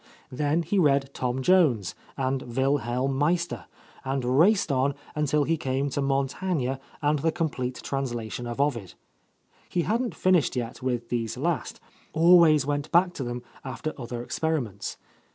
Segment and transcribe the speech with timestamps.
[0.31, 3.65] Then he read "Tom Jones'^knJ "Wilhelm Meis ter"
[4.03, 8.95] and raced on until he ojafftfe |d Montaigne and a complete translation of Ovid.
[9.69, 11.79] He hadn't finished yet with these last,—
[12.13, 14.97] always went back to them after other experiments.